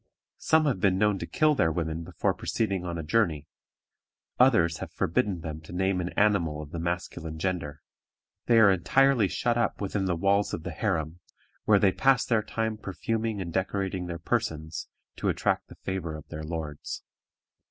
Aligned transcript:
Some 0.39 0.65
have 0.65 0.79
been 0.79 0.97
known 0.97 1.19
to 1.19 1.27
kill 1.27 1.53
their 1.53 1.71
women 1.71 2.03
before 2.03 2.33
proceeding 2.33 2.83
on 2.83 2.97
a 2.97 3.03
journey; 3.03 3.45
others 4.39 4.77
have 4.79 4.91
forbidden 4.91 5.41
them 5.41 5.61
to 5.61 5.71
name 5.71 6.01
an 6.01 6.09
animal 6.17 6.59
of 6.59 6.71
the 6.71 6.79
masculine 6.79 7.37
gender. 7.37 7.83
They 8.47 8.57
are 8.59 8.71
entirely 8.71 9.27
shut 9.27 9.59
up 9.59 9.79
within 9.79 10.05
the 10.05 10.15
walls 10.15 10.55
of 10.55 10.63
the 10.63 10.71
harem, 10.71 11.19
where 11.65 11.77
they 11.77 11.91
pass 11.91 12.25
their 12.25 12.41
time 12.41 12.77
perfuming 12.79 13.39
and 13.41 13.53
decorating 13.53 14.07
their 14.07 14.17
persons, 14.17 14.87
to 15.17 15.29
attract 15.29 15.67
the 15.67 15.75
favor 15.75 16.15
of 16.15 16.27
their 16.29 16.41
lords. 16.41 17.03